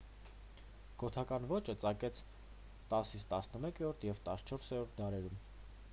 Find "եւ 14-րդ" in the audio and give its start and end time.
3.85-4.99